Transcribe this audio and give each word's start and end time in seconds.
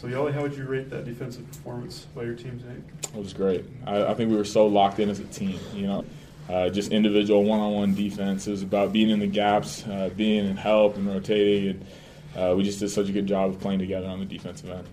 So, 0.00 0.08
Yoeli, 0.08 0.32
how 0.32 0.40
would 0.40 0.54
you 0.54 0.64
rate 0.64 0.88
that 0.88 1.04
defensive 1.04 1.46
performance 1.46 2.06
by 2.14 2.22
your 2.22 2.34
team 2.34 2.58
today? 2.58 2.80
It 3.14 3.22
was 3.22 3.34
great. 3.34 3.66
I, 3.86 4.06
I 4.06 4.14
think 4.14 4.30
we 4.30 4.36
were 4.38 4.46
so 4.46 4.66
locked 4.66 4.98
in 4.98 5.10
as 5.10 5.20
a 5.20 5.24
team. 5.24 5.60
You 5.74 5.86
know, 5.86 6.04
uh, 6.48 6.70
just 6.70 6.90
individual 6.90 7.44
one-on-one 7.44 7.94
defense. 7.94 8.46
It 8.46 8.52
was 8.52 8.62
about 8.62 8.94
being 8.94 9.10
in 9.10 9.18
the 9.18 9.26
gaps, 9.26 9.86
uh, 9.86 10.08
being 10.16 10.46
in 10.46 10.56
help 10.56 10.96
and 10.96 11.06
rotating. 11.06 11.68
And, 11.68 11.86
uh, 12.34 12.54
we 12.56 12.62
just 12.62 12.78
did 12.78 12.88
such 12.88 13.10
a 13.10 13.12
good 13.12 13.26
job 13.26 13.50
of 13.50 13.60
playing 13.60 13.78
together 13.78 14.06
on 14.06 14.20
the 14.20 14.24
defensive 14.24 14.70
end. 14.70 14.86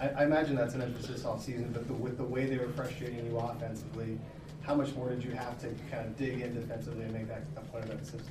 I, 0.00 0.08
I 0.08 0.24
imagine 0.24 0.56
that's 0.56 0.74
an 0.74 0.82
emphasis 0.82 1.24
all 1.24 1.38
season, 1.38 1.70
but 1.72 1.86
the, 1.86 1.94
with 1.94 2.18
the 2.18 2.24
way 2.24 2.46
they 2.46 2.58
were 2.58 2.66
frustrating 2.70 3.24
you 3.24 3.38
offensively, 3.38 4.18
how 4.62 4.74
much 4.74 4.92
more 4.96 5.08
did 5.10 5.22
you 5.22 5.30
have 5.36 5.56
to 5.60 5.68
kind 5.88 6.08
of 6.08 6.16
dig 6.18 6.40
in 6.40 6.52
defensively 6.52 7.04
and 7.04 7.14
make 7.14 7.28
that 7.28 7.44
a 7.56 7.60
point 7.60 7.84
of 7.84 7.92
emphasis? 7.92 8.22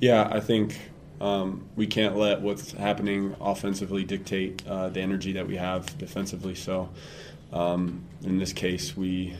Yeah, 0.00 0.28
I 0.30 0.38
think 0.38 0.78
um, 1.20 1.68
we 1.76 1.86
can't 1.86 2.16
let 2.16 2.40
what's 2.40 2.72
happening 2.72 3.36
offensively 3.40 4.04
dictate 4.04 4.66
uh, 4.66 4.88
the 4.88 5.00
energy 5.00 5.32
that 5.32 5.46
we 5.46 5.56
have 5.56 5.96
defensively. 5.98 6.54
So, 6.54 6.88
um, 7.52 8.04
in 8.22 8.38
this 8.38 8.52
case, 8.52 8.96
we 8.96 9.36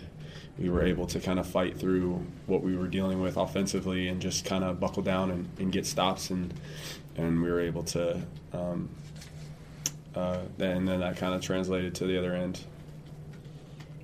we 0.58 0.68
were 0.68 0.82
able 0.82 1.06
to 1.06 1.20
kind 1.20 1.38
of 1.38 1.46
fight 1.46 1.78
through 1.78 2.24
what 2.46 2.62
we 2.62 2.76
were 2.76 2.86
dealing 2.86 3.20
with 3.22 3.38
offensively 3.38 4.08
and 4.08 4.20
just 4.20 4.44
kind 4.44 4.62
of 4.62 4.78
buckle 4.78 5.02
down 5.02 5.30
and, 5.30 5.48
and 5.58 5.72
get 5.72 5.86
stops 5.86 6.28
and 6.30 6.52
and 7.16 7.42
we 7.42 7.50
were 7.50 7.60
able 7.60 7.82
to 7.82 8.20
um, 8.52 8.90
uh, 10.14 10.40
and 10.58 10.86
then 10.86 11.00
that 11.00 11.16
kind 11.16 11.34
of 11.34 11.40
translated 11.40 11.94
to 11.94 12.06
the 12.06 12.18
other 12.18 12.34
end. 12.34 12.60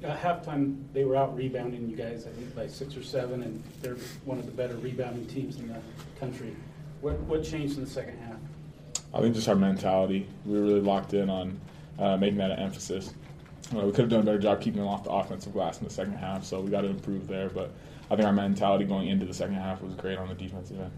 At 0.02 0.20
halftime, 0.20 0.84
they 0.92 1.04
were 1.04 1.16
out 1.16 1.36
rebounding 1.36 1.88
you 1.88 1.96
guys, 1.96 2.26
I 2.26 2.30
think 2.30 2.54
by 2.54 2.68
six 2.68 2.96
or 2.96 3.02
seven, 3.02 3.42
and 3.42 3.62
they're 3.82 3.96
one 4.24 4.38
of 4.38 4.46
the 4.46 4.52
better 4.52 4.76
rebounding 4.76 5.26
teams 5.26 5.58
in 5.58 5.68
the 5.68 5.80
country. 6.20 6.54
What, 7.00 7.18
what 7.20 7.44
changed 7.44 7.78
in 7.78 7.84
the 7.84 7.90
second 7.90 8.18
half? 8.18 8.36
I 9.14 9.20
think 9.20 9.34
just 9.34 9.48
our 9.48 9.54
mentality. 9.54 10.26
We 10.44 10.58
were 10.58 10.64
really 10.64 10.80
locked 10.80 11.14
in 11.14 11.30
on 11.30 11.60
uh, 11.98 12.16
making 12.16 12.38
that 12.38 12.50
an 12.50 12.58
emphasis. 12.58 13.14
Uh, 13.74 13.80
we 13.80 13.90
could 13.90 14.02
have 14.02 14.10
done 14.10 14.20
a 14.20 14.24
better 14.24 14.38
job 14.38 14.60
keeping 14.60 14.80
them 14.80 14.88
off 14.88 15.04
the 15.04 15.10
offensive 15.10 15.52
glass 15.52 15.78
in 15.78 15.84
the 15.84 15.92
second 15.92 16.14
half, 16.14 16.44
so 16.44 16.60
we 16.60 16.70
got 16.70 16.82
to 16.82 16.88
improve 16.88 17.26
there. 17.26 17.48
But 17.48 17.72
I 18.10 18.16
think 18.16 18.26
our 18.26 18.32
mentality 18.32 18.84
going 18.84 19.08
into 19.08 19.26
the 19.26 19.34
second 19.34 19.56
half 19.56 19.80
was 19.82 19.94
great 19.94 20.18
on 20.18 20.28
the 20.28 20.34
defensive 20.34 20.78
end. 20.78 20.92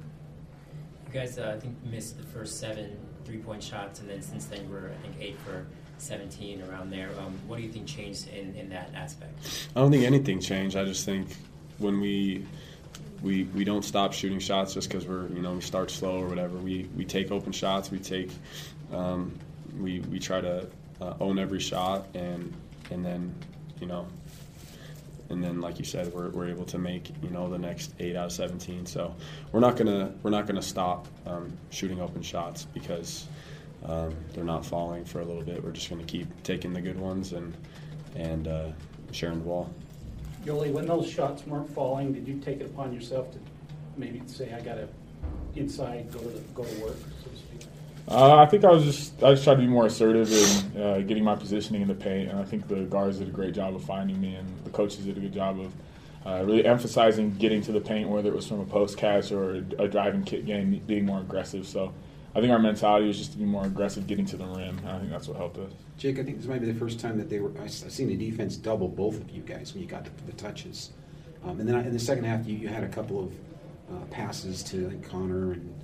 You 1.06 1.20
guys, 1.20 1.38
uh, 1.38 1.54
I 1.56 1.60
think, 1.60 1.76
missed 1.84 2.18
the 2.18 2.24
first 2.24 2.58
seven 2.58 2.98
three-point 3.24 3.62
shots, 3.62 4.00
and 4.00 4.08
then 4.08 4.20
since 4.20 4.46
then 4.46 4.68
we're, 4.70 4.90
I 4.90 5.02
think, 5.02 5.16
eight 5.20 5.38
for 5.40 5.66
17 5.98 6.62
around 6.62 6.90
there. 6.90 7.10
Um, 7.18 7.38
what 7.46 7.56
do 7.56 7.62
you 7.62 7.70
think 7.70 7.86
changed 7.86 8.28
in, 8.28 8.54
in 8.54 8.68
that 8.70 8.90
aspect? 8.94 9.68
I 9.74 9.80
don't 9.80 9.90
think 9.90 10.04
anything 10.04 10.40
changed. 10.40 10.76
I 10.76 10.84
just 10.84 11.04
think 11.04 11.28
when 11.78 12.00
we 12.00 12.44
we 13.22 13.44
we 13.44 13.64
don't 13.64 13.84
stop 13.84 14.12
shooting 14.12 14.38
shots 14.38 14.74
just 14.74 14.88
because 14.88 15.06
we're 15.06 15.28
you 15.28 15.40
know 15.40 15.54
we 15.54 15.60
start 15.60 15.90
slow 15.90 16.20
or 16.20 16.26
whatever. 16.26 16.56
We 16.58 16.88
we 16.96 17.04
take 17.04 17.30
open 17.30 17.52
shots. 17.52 17.90
We 17.90 17.98
take 17.98 18.30
um, 18.92 19.38
we 19.80 20.00
we 20.00 20.18
try 20.18 20.40
to 20.40 20.68
uh, 21.00 21.14
own 21.20 21.38
every 21.38 21.60
shot 21.60 22.06
and 22.14 22.52
and 22.90 23.04
then 23.04 23.34
you 23.80 23.86
know 23.86 24.06
and 25.30 25.42
then 25.42 25.60
like 25.60 25.78
you 25.78 25.84
said 25.84 26.12
we're, 26.12 26.30
we're 26.30 26.48
able 26.48 26.64
to 26.64 26.78
make 26.78 27.10
you 27.22 27.30
know 27.30 27.48
the 27.48 27.58
next 27.58 27.92
eight 28.00 28.16
out 28.16 28.26
of 28.26 28.32
17 28.32 28.86
so 28.86 29.14
we're 29.52 29.60
not 29.60 29.76
gonna 29.76 30.12
we're 30.22 30.30
not 30.30 30.46
gonna 30.46 30.62
stop 30.62 31.06
um, 31.26 31.52
shooting 31.70 32.00
open 32.00 32.22
shots 32.22 32.64
because 32.72 33.26
um, 33.84 34.14
they're 34.32 34.44
not 34.44 34.64
falling 34.64 35.04
for 35.04 35.20
a 35.20 35.24
little 35.24 35.42
bit 35.42 35.62
we're 35.62 35.70
just 35.70 35.90
gonna 35.90 36.02
keep 36.04 36.26
taking 36.42 36.72
the 36.72 36.80
good 36.80 36.98
ones 36.98 37.32
and 37.32 37.54
and 38.16 38.48
uh, 38.48 38.68
sharing 39.12 39.38
the 39.38 39.44
ball 39.44 39.70
Yoeli, 40.44 40.72
when 40.72 40.86
those 40.86 41.10
shots 41.10 41.46
weren't 41.46 41.68
falling, 41.70 42.12
did 42.12 42.26
you 42.26 42.38
take 42.38 42.60
it 42.60 42.66
upon 42.66 42.92
yourself 42.92 43.30
to 43.32 43.38
maybe 43.96 44.22
say, 44.26 44.52
I 44.52 44.60
got 44.60 44.76
to 44.76 44.88
inside, 45.56 46.10
go 46.12 46.20
to, 46.20 46.28
the, 46.28 46.40
go 46.54 46.64
to 46.64 46.80
work, 46.80 46.96
so 47.24 47.30
to 47.30 47.36
speak? 47.36 47.68
Uh, 48.10 48.36
I 48.36 48.46
think 48.46 48.64
I 48.64 48.70
was 48.70 48.84
just 48.84 49.22
I 49.22 49.32
just 49.32 49.44
tried 49.44 49.56
to 49.56 49.60
be 49.60 49.66
more 49.66 49.84
assertive 49.86 50.32
in 50.32 50.80
uh, 50.80 50.98
getting 51.06 51.24
my 51.24 51.34
positioning 51.34 51.82
in 51.82 51.88
the 51.88 51.94
paint, 51.94 52.30
and 52.30 52.38
I 52.38 52.44
think 52.44 52.66
the 52.66 52.84
guards 52.84 53.18
did 53.18 53.28
a 53.28 53.32
great 53.32 53.52
job 53.54 53.74
of 53.74 53.84
finding 53.84 54.18
me, 54.20 54.34
and 54.34 54.48
the 54.64 54.70
coaches 54.70 55.04
did 55.04 55.18
a 55.18 55.20
good 55.20 55.34
job 55.34 55.60
of 55.60 55.72
uh, 56.24 56.42
really 56.44 56.64
emphasizing 56.64 57.34
getting 57.36 57.60
to 57.62 57.72
the 57.72 57.80
paint, 57.80 58.08
whether 58.08 58.30
it 58.30 58.34
was 58.34 58.46
from 58.46 58.60
a 58.60 58.64
post 58.64 58.96
catch 58.96 59.30
or 59.30 59.56
a 59.78 59.88
driving 59.88 60.22
kick 60.22 60.46
game, 60.46 60.80
being 60.86 61.04
more 61.04 61.20
aggressive. 61.20 61.66
So 61.66 61.92
I 62.38 62.40
think 62.40 62.52
our 62.52 62.58
mentality 62.58 63.06
was 63.06 63.18
just 63.18 63.32
to 63.32 63.38
be 63.38 63.44
more 63.44 63.64
aggressive, 63.66 64.06
getting 64.06 64.24
to 64.26 64.36
the 64.36 64.46
rim, 64.46 64.80
I 64.86 64.98
think 64.98 65.10
that's 65.10 65.26
what 65.26 65.36
helped 65.36 65.58
us. 65.58 65.72
Jake, 65.96 66.18
I 66.18 66.22
think 66.22 66.38
this 66.38 66.46
might 66.46 66.60
be 66.60 66.70
the 66.70 66.78
first 66.78 67.00
time 67.00 67.18
that 67.18 67.28
they 67.28 67.40
were. 67.40 67.50
I've 67.60 67.70
seen 67.70 68.08
the 68.08 68.16
defense 68.16 68.56
double 68.56 68.88
both 68.88 69.20
of 69.20 69.28
you 69.30 69.42
guys 69.42 69.74
when 69.74 69.82
you 69.82 69.88
got 69.88 70.04
the, 70.04 70.10
the 70.26 70.32
touches, 70.32 70.90
um, 71.44 71.58
and 71.58 71.68
then 71.68 71.74
in 71.84 71.92
the 71.92 71.98
second 71.98 72.24
half, 72.24 72.46
you, 72.46 72.56
you 72.56 72.68
had 72.68 72.84
a 72.84 72.88
couple 72.88 73.24
of 73.24 73.32
uh, 73.90 74.04
passes 74.10 74.62
to 74.64 74.88
like 74.88 75.08
Connor 75.08 75.52
and 75.52 75.74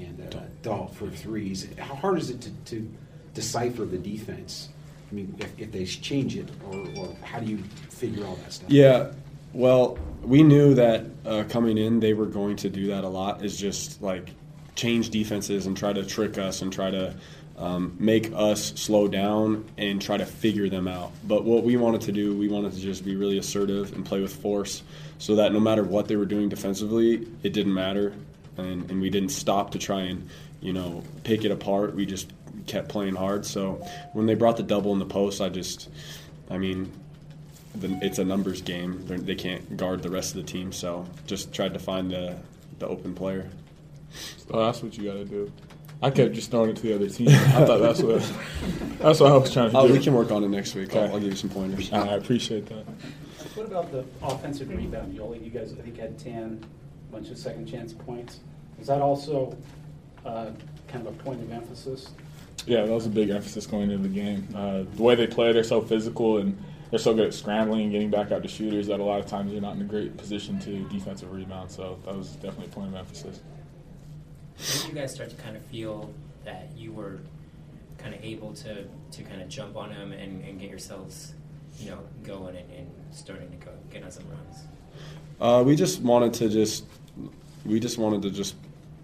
and 0.00 0.34
uh, 0.34 0.40
Dalt 0.62 0.94
for 0.94 1.08
threes. 1.10 1.66
How 1.78 1.94
hard 1.94 2.18
is 2.18 2.30
it 2.30 2.40
to, 2.42 2.50
to 2.50 2.90
decipher 3.34 3.84
the 3.84 3.98
defense? 3.98 4.70
I 5.10 5.14
mean, 5.14 5.34
if, 5.38 5.58
if 5.58 5.72
they 5.72 5.84
change 5.84 6.36
it, 6.36 6.48
or, 6.70 6.86
or, 6.96 7.16
how 7.22 7.40
do 7.40 7.46
you 7.46 7.58
figure 7.90 8.24
all 8.24 8.36
that 8.36 8.52
stuff? 8.52 8.70
Yeah, 8.70 9.12
well, 9.52 9.98
we 10.22 10.42
knew 10.42 10.74
that 10.74 11.06
uh, 11.26 11.44
coming 11.48 11.78
in, 11.78 12.00
they 12.00 12.14
were 12.14 12.26
going 12.26 12.56
to 12.56 12.68
do 12.68 12.88
that 12.88 13.04
a 13.04 13.08
lot. 13.08 13.44
Is 13.44 13.58
just 13.58 14.00
like 14.02 14.30
change 14.80 15.10
defenses 15.10 15.66
and 15.66 15.76
try 15.76 15.92
to 15.92 16.02
trick 16.06 16.38
us 16.38 16.62
and 16.62 16.72
try 16.72 16.90
to 16.90 17.14
um, 17.58 17.94
make 17.98 18.32
us 18.34 18.72
slow 18.76 19.06
down 19.06 19.66
and 19.76 20.00
try 20.00 20.16
to 20.16 20.24
figure 20.24 20.70
them 20.70 20.88
out. 20.88 21.12
But 21.22 21.44
what 21.44 21.64
we 21.64 21.76
wanted 21.76 22.00
to 22.02 22.12
do, 22.12 22.34
we 22.34 22.48
wanted 22.48 22.72
to 22.72 22.80
just 22.80 23.04
be 23.04 23.14
really 23.14 23.36
assertive 23.36 23.92
and 23.92 24.06
play 24.06 24.22
with 24.22 24.34
force 24.34 24.82
so 25.18 25.36
that 25.36 25.52
no 25.52 25.60
matter 25.60 25.84
what 25.84 26.08
they 26.08 26.16
were 26.16 26.24
doing 26.24 26.48
defensively, 26.48 27.28
it 27.42 27.52
didn't 27.52 27.74
matter. 27.74 28.14
And, 28.56 28.90
and 28.90 29.02
we 29.02 29.10
didn't 29.10 29.28
stop 29.28 29.72
to 29.72 29.78
try 29.78 30.00
and, 30.00 30.30
you 30.62 30.72
know, 30.72 31.04
pick 31.24 31.44
it 31.44 31.50
apart. 31.50 31.94
We 31.94 32.06
just 32.06 32.32
kept 32.66 32.88
playing 32.88 33.16
hard. 33.16 33.44
So 33.44 33.86
when 34.14 34.24
they 34.24 34.34
brought 34.34 34.56
the 34.56 34.62
double 34.62 34.94
in 34.94 34.98
the 34.98 35.04
post, 35.04 35.42
I 35.42 35.50
just, 35.50 35.90
I 36.48 36.56
mean, 36.56 36.90
it's 37.82 38.18
a 38.18 38.24
numbers 38.24 38.62
game. 38.62 39.04
They're, 39.06 39.18
they 39.18 39.34
can 39.34 39.66
not 39.68 39.76
guard 39.76 40.02
the 40.02 40.10
rest 40.10 40.34
of 40.34 40.40
the 40.40 40.50
team. 40.50 40.72
So 40.72 41.06
just 41.26 41.52
tried 41.52 41.74
to 41.74 41.78
find 41.78 42.10
the, 42.10 42.38
the 42.78 42.88
open 42.88 43.14
player. 43.14 43.50
Oh, 44.50 44.64
that's 44.64 44.82
what 44.82 44.96
you 44.96 45.04
got 45.04 45.14
to 45.14 45.24
do. 45.24 45.52
I 46.02 46.10
kept 46.10 46.32
just 46.32 46.50
throwing 46.50 46.70
it 46.70 46.76
to 46.76 46.82
the 46.82 46.94
other 46.94 47.08
team. 47.08 47.28
I 47.28 47.64
thought 47.64 47.80
that's 47.80 48.02
what 48.02 48.20
that's 48.98 49.20
what 49.20 49.32
I 49.32 49.36
was 49.36 49.52
trying 49.52 49.70
to 49.70 49.78
oh, 49.78 49.86
do. 49.86 49.92
We 49.92 50.00
can 50.00 50.14
work 50.14 50.30
on 50.30 50.42
it 50.44 50.48
next 50.48 50.74
week. 50.74 50.90
Okay. 50.90 51.00
I'll, 51.00 51.14
I'll, 51.14 51.20
give 51.20 51.30
you 51.30 51.36
some 51.36 51.50
pointers. 51.50 51.92
I 51.92 52.14
appreciate 52.14 52.66
that. 52.66 52.84
What 53.54 53.66
about 53.66 53.92
the 53.92 54.04
offensive 54.22 54.70
rebound, 54.70 55.18
Yoeli? 55.18 55.44
You 55.44 55.50
guys, 55.50 55.74
I 55.78 55.82
think, 55.82 55.98
had 55.98 56.18
10, 56.18 56.64
a 57.08 57.12
bunch 57.12 57.30
of 57.30 57.36
second 57.36 57.66
chance 57.66 57.92
points. 57.92 58.40
Is 58.80 58.86
that 58.86 59.02
also 59.02 59.56
uh, 60.24 60.50
kind 60.88 61.06
of 61.06 61.14
a 61.14 61.22
point 61.22 61.42
of 61.42 61.52
emphasis? 61.52 62.10
Yeah, 62.66 62.84
that 62.86 62.92
was 62.92 63.06
a 63.06 63.10
big 63.10 63.30
emphasis 63.30 63.66
going 63.66 63.90
into 63.90 64.08
the 64.08 64.14
game. 64.14 64.48
Uh, 64.54 64.84
the 64.94 65.02
way 65.02 65.14
they 65.14 65.26
play, 65.26 65.52
they're 65.52 65.64
so 65.64 65.80
physical 65.80 66.38
and 66.38 66.58
they're 66.90 66.98
so 66.98 67.14
good 67.14 67.26
at 67.26 67.34
scrambling 67.34 67.82
and 67.82 67.92
getting 67.92 68.10
back 68.10 68.32
out 68.32 68.42
to 68.42 68.48
shooters 68.48 68.86
that 68.88 69.00
a 69.00 69.02
lot 69.02 69.20
of 69.20 69.26
times 69.26 69.52
you're 69.52 69.60
not 69.60 69.76
in 69.76 69.82
a 69.82 69.84
great 69.84 70.16
position 70.16 70.58
to 70.60 70.88
defensive 70.88 71.30
rebound. 71.32 71.70
So 71.70 71.98
that 72.04 72.16
was 72.16 72.32
definitely 72.36 72.66
a 72.66 72.70
point 72.70 72.88
of 72.88 72.94
emphasis. 72.94 73.40
When 74.60 74.82
did 74.82 74.88
you 74.88 75.00
guys 75.00 75.14
start 75.14 75.30
to 75.30 75.36
kind 75.36 75.56
of 75.56 75.64
feel 75.66 76.12
that 76.44 76.68
you 76.76 76.92
were 76.92 77.20
kind 77.96 78.14
of 78.14 78.22
able 78.22 78.52
to, 78.54 78.84
to 78.84 79.22
kind 79.22 79.40
of 79.40 79.48
jump 79.48 79.76
on 79.76 79.90
them 79.90 80.12
and, 80.12 80.44
and 80.44 80.60
get 80.60 80.68
yourselves, 80.68 81.32
you 81.78 81.90
know, 81.90 81.98
going 82.24 82.56
and, 82.56 82.70
and 82.72 82.90
starting 83.10 83.50
to 83.50 83.56
go, 83.56 83.72
get 83.90 84.04
on 84.04 84.10
some 84.10 84.24
runs? 84.28 84.64
Uh, 85.40 85.62
we 85.64 85.76
just 85.76 86.02
wanted 86.02 86.34
to 86.34 86.48
just 86.48 86.84
we 87.64 87.80
just 87.80 87.98
wanted 87.98 88.22
to 88.22 88.30
just 88.30 88.54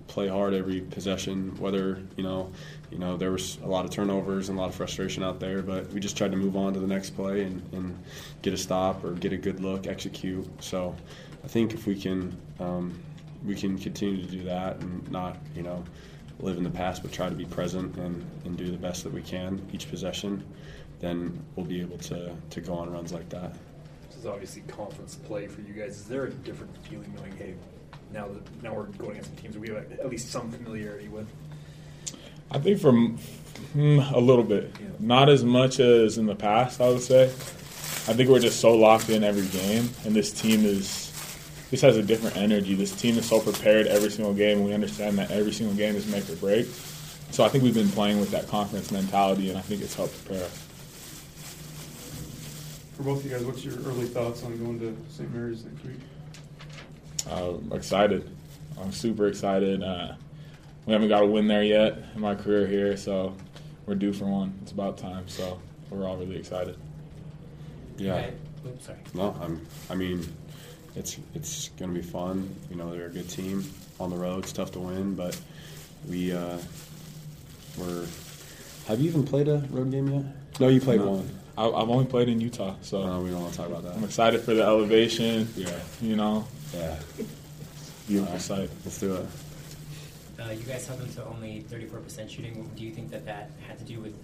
play 0.08 0.28
hard 0.28 0.52
every 0.52 0.80
possession. 0.80 1.56
Whether 1.58 2.02
you 2.16 2.22
know, 2.22 2.52
you 2.90 2.98
know, 2.98 3.16
there 3.16 3.32
was 3.32 3.58
a 3.62 3.66
lot 3.66 3.86
of 3.86 3.90
turnovers 3.90 4.50
and 4.50 4.58
a 4.58 4.60
lot 4.60 4.68
of 4.68 4.74
frustration 4.74 5.22
out 5.22 5.40
there, 5.40 5.62
but 5.62 5.90
we 5.92 6.00
just 6.00 6.16
tried 6.16 6.32
to 6.32 6.36
move 6.36 6.54
on 6.56 6.74
to 6.74 6.80
the 6.80 6.86
next 6.86 7.10
play 7.10 7.44
and, 7.44 7.62
and 7.72 7.98
get 8.42 8.52
a 8.52 8.58
stop 8.58 9.02
or 9.04 9.12
get 9.12 9.32
a 9.32 9.38
good 9.38 9.60
look, 9.60 9.86
execute. 9.86 10.46
So 10.62 10.94
I 11.42 11.48
think 11.48 11.72
if 11.72 11.86
we 11.86 11.98
can 11.98 12.36
um, 12.60 12.98
we 13.44 13.54
can 13.54 13.78
continue 13.78 14.24
to 14.24 14.30
do 14.30 14.42
that 14.44 14.76
and 14.80 15.10
not, 15.10 15.36
you 15.54 15.62
know, 15.62 15.84
live 16.40 16.56
in 16.56 16.64
the 16.64 16.70
past, 16.70 17.02
but 17.02 17.12
try 17.12 17.28
to 17.28 17.34
be 17.34 17.46
present 17.46 17.96
and, 17.96 18.24
and 18.44 18.56
do 18.56 18.70
the 18.70 18.76
best 18.76 19.04
that 19.04 19.12
we 19.12 19.22
can 19.22 19.60
each 19.72 19.88
possession, 19.88 20.44
then 21.00 21.42
we'll 21.54 21.66
be 21.66 21.80
able 21.80 21.98
to, 21.98 22.34
to 22.50 22.60
go 22.60 22.74
on 22.74 22.90
runs 22.90 23.12
like 23.12 23.28
that. 23.28 23.54
This 24.08 24.18
is 24.18 24.26
obviously 24.26 24.62
conference 24.62 25.14
play 25.14 25.46
for 25.46 25.60
you 25.62 25.72
guys. 25.72 25.96
Is 25.96 26.04
there 26.04 26.24
a 26.24 26.30
different 26.30 26.76
feeling 26.86 27.12
knowing, 27.16 27.36
hey, 27.36 27.54
now 28.12 28.28
that 28.28 28.62
now 28.62 28.74
we're 28.74 28.84
going 28.84 29.12
against 29.12 29.36
teams 29.36 29.54
that 29.54 29.60
we 29.60 29.68
have 29.68 29.92
at 29.92 30.08
least 30.08 30.30
some 30.30 30.50
familiarity 30.50 31.08
with? 31.08 31.28
I 32.50 32.58
think 32.58 32.80
from 32.80 33.18
mm, 33.74 34.12
a 34.12 34.18
little 34.18 34.44
bit, 34.44 34.72
yeah. 34.80 34.88
not 35.00 35.28
as 35.28 35.44
much 35.44 35.80
as 35.80 36.16
in 36.16 36.26
the 36.26 36.34
past. 36.36 36.80
I 36.80 36.88
would 36.88 37.02
say. 37.02 37.24
I 38.08 38.12
think 38.12 38.30
we're 38.30 38.38
just 38.38 38.60
so 38.60 38.72
locked 38.72 39.08
in 39.08 39.24
every 39.24 39.46
game, 39.48 39.90
and 40.04 40.14
this 40.14 40.32
team 40.32 40.64
is 40.64 41.05
this 41.70 41.80
has 41.80 41.96
a 41.96 42.02
different 42.02 42.36
energy. 42.36 42.74
This 42.74 42.94
team 42.94 43.18
is 43.18 43.26
so 43.26 43.40
prepared 43.40 43.86
every 43.86 44.10
single 44.10 44.34
game, 44.34 44.64
we 44.64 44.72
understand 44.72 45.18
that 45.18 45.30
every 45.30 45.52
single 45.52 45.76
game 45.76 45.96
is 45.96 46.06
make 46.06 46.28
or 46.30 46.36
break. 46.36 46.66
So 47.30 47.44
I 47.44 47.48
think 47.48 47.64
we've 47.64 47.74
been 47.74 47.90
playing 47.90 48.20
with 48.20 48.30
that 48.30 48.48
conference 48.48 48.90
mentality, 48.90 49.48
and 49.50 49.58
I 49.58 49.60
think 49.60 49.82
it's 49.82 49.94
helped 49.94 50.24
prepare 50.24 50.44
us. 50.44 50.62
For 52.96 53.02
both 53.02 53.18
of 53.18 53.26
you 53.26 53.36
guys, 53.36 53.44
what's 53.44 53.64
your 53.64 53.74
early 53.80 54.06
thoughts 54.06 54.42
on 54.42 54.56
going 54.56 54.80
to 54.80 54.96
St. 55.10 55.32
Mary's 55.34 55.64
next 55.64 55.84
week? 55.84 56.00
Uh, 57.28 57.54
excited. 57.74 58.30
I'm 58.80 58.92
super 58.92 59.26
excited. 59.26 59.82
Uh, 59.82 60.14
we 60.86 60.92
haven't 60.92 61.08
got 61.08 61.22
a 61.22 61.26
win 61.26 61.48
there 61.48 61.64
yet 61.64 61.98
in 62.14 62.20
my 62.20 62.34
career 62.34 62.66
here, 62.66 62.96
so 62.96 63.34
we're 63.86 63.96
due 63.96 64.12
for 64.12 64.26
one. 64.26 64.54
It's 64.62 64.72
about 64.72 64.96
time. 64.96 65.28
So 65.28 65.60
we're 65.90 66.06
all 66.06 66.16
really 66.16 66.36
excited. 66.36 66.76
Yeah. 67.98 68.12
Right. 68.12 68.34
Oops, 68.66 68.86
sorry. 68.86 68.98
No, 69.14 69.36
I'm. 69.40 69.66
I 69.90 69.94
mean, 69.94 70.26
it's 70.96 71.18
it's 71.34 71.68
going 71.70 71.92
to 71.94 72.00
be 72.00 72.06
fun. 72.06 72.54
You 72.70 72.76
know, 72.76 72.90
they're 72.90 73.06
a 73.06 73.10
good 73.10 73.28
team 73.28 73.64
on 74.00 74.10
the 74.10 74.16
road. 74.16 74.44
It's 74.44 74.52
tough 74.52 74.72
to 74.72 74.80
win, 74.80 75.14
but 75.14 75.38
we 76.08 76.32
uh, 76.32 76.58
we're. 77.78 78.06
Have 78.88 79.00
you 79.00 79.08
even 79.08 79.24
played 79.24 79.48
a 79.48 79.58
road 79.70 79.90
game 79.90 80.08
yet? 80.08 80.24
No, 80.60 80.68
you 80.68 80.80
played 80.80 81.00
No. 81.00 81.10
one. 81.10 81.30
I, 81.58 81.66
I've 81.68 81.88
only 81.88 82.04
played 82.04 82.28
in 82.28 82.40
Utah, 82.40 82.74
so 82.82 83.04
No, 83.06 83.20
we 83.20 83.30
don't 83.30 83.40
want 83.40 83.52
to 83.52 83.58
talk 83.58 83.68
about 83.68 83.82
that. 83.84 83.94
I'm 83.96 84.04
excited 84.04 84.42
for 84.42 84.54
the 84.54 84.62
elevation. 84.62 85.48
Yeah, 85.56 85.70
You 86.02 86.14
know, 86.16 86.46
yeah. 86.74 86.96
beautiful 88.06 88.26
Alright, 88.34 88.40
sight. 88.42 88.70
Let's 88.84 89.00
do 89.00 89.16
it. 89.16 89.26
Uh, 90.38 90.50
you 90.50 90.62
guys 90.64 90.86
held 90.86 91.00
them 91.00 91.08
to 91.14 91.24
only 91.24 91.64
34% 91.70 92.28
shooting. 92.28 92.70
Do 92.76 92.84
you 92.84 92.92
think 92.92 93.10
that 93.10 93.24
that 93.24 93.50
had 93.66 93.78
to 93.78 93.84
do 93.84 94.00
with 94.00 94.14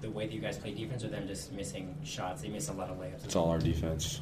the 0.00 0.10
way 0.10 0.26
that 0.26 0.34
you 0.34 0.40
guys 0.40 0.58
play 0.58 0.72
defense, 0.74 1.04
or 1.04 1.08
them 1.08 1.28
just 1.28 1.52
missing 1.52 1.94
shots? 2.04 2.42
They 2.42 2.48
miss 2.48 2.68
a 2.68 2.72
lot 2.72 2.90
of 2.90 2.98
layups. 2.98 3.24
It's 3.24 3.36
all 3.36 3.50
our 3.50 3.58
defense. 3.60 4.20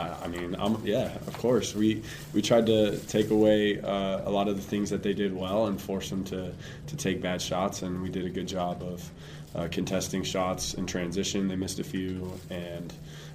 I, 0.00 0.24
I 0.24 0.28
mean, 0.28 0.56
um, 0.58 0.80
yeah, 0.84 1.14
of 1.26 1.36
course. 1.38 1.74
We 1.74 2.02
we 2.32 2.42
tried 2.42 2.66
to 2.66 2.98
take 2.98 3.30
away 3.30 3.80
uh, 3.80 4.28
a 4.28 4.30
lot 4.30 4.48
of 4.48 4.56
the 4.56 4.62
things 4.62 4.90
that 4.90 5.02
they 5.02 5.12
did 5.12 5.34
well 5.34 5.66
and 5.66 5.80
force 5.80 6.10
them 6.10 6.24
to 6.24 6.52
to 6.86 6.96
take 6.96 7.20
bad 7.20 7.42
shots, 7.42 7.82
and 7.82 8.02
we 8.02 8.08
did 8.08 8.24
a 8.24 8.30
good 8.30 8.48
job 8.48 8.82
of 8.82 9.10
uh, 9.54 9.68
contesting 9.70 10.22
shots 10.22 10.74
in 10.74 10.86
transition. 10.86 11.48
They 11.48 11.56
missed 11.56 11.78
a 11.78 11.84
few, 11.84 12.32
and 12.50 12.92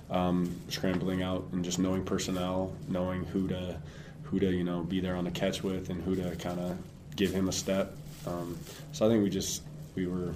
um, 0.09 0.59
scrambling 0.69 1.21
out 1.21 1.45
and 1.51 1.63
just 1.63 1.79
knowing 1.79 2.03
personnel, 2.03 2.73
knowing 2.87 3.25
who 3.25 3.47
to 3.49 3.77
who 4.23 4.39
to 4.39 4.51
you 4.51 4.63
know 4.63 4.81
be 4.81 4.99
there 4.99 5.15
on 5.15 5.25
the 5.25 5.31
catch 5.31 5.63
with, 5.63 5.89
and 5.89 6.03
who 6.03 6.15
to 6.15 6.35
kind 6.37 6.59
of 6.59 6.77
give 7.15 7.31
him 7.31 7.47
a 7.47 7.53
step. 7.53 7.95
Um, 8.25 8.57
so 8.91 9.05
I 9.05 9.09
think 9.09 9.23
we 9.23 9.29
just 9.29 9.61
we 9.95 10.07
were 10.07 10.33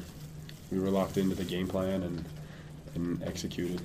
we 0.71 0.79
were 0.79 0.89
locked 0.89 1.17
into 1.17 1.35
the 1.35 1.43
game 1.43 1.67
plan 1.67 2.03
and 2.03 2.25
and 2.95 3.23
executed. 3.23 3.81